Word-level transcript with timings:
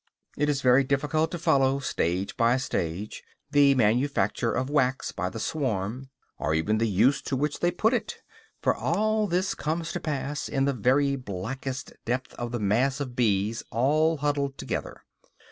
It 0.35 0.49
is 0.49 0.63
very 0.63 0.83
difficult 0.83 1.29
to 1.29 1.37
follow, 1.37 1.77
stage 1.77 2.35
by 2.35 2.57
stage, 2.57 3.21
the 3.51 3.75
manufacture 3.75 4.51
of 4.51 4.67
wax 4.67 5.11
by 5.11 5.29
the 5.29 5.39
swarm, 5.39 6.09
or 6.39 6.55
even 6.55 6.79
the 6.79 6.87
use 6.87 7.21
to 7.21 7.35
which 7.35 7.59
they 7.59 7.69
put 7.69 7.93
it, 7.93 8.15
for 8.63 8.73
all 8.73 9.27
this 9.27 9.53
comes 9.53 9.91
to 9.91 9.99
pass 9.99 10.49
in 10.49 10.65
the 10.65 10.73
very 10.73 11.15
blackest 11.17 11.93
depth 12.03 12.33
of 12.39 12.51
the 12.51 12.59
mass 12.59 12.99
of 12.99 13.15
bees 13.15 13.61
all 13.69 14.17
huddled 14.17 14.57
together. 14.57 15.03